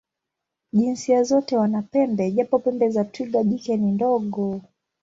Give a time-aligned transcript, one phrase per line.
[0.73, 4.61] Jinsia zote wana pembe, japo pembe za twiga jike ni ndogo.